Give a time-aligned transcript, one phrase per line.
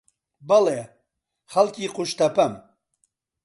[0.47, 0.79] بەڵێ،
[1.51, 2.53] خەڵکی قوشتەپەم.